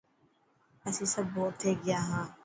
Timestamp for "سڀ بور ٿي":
1.13-1.69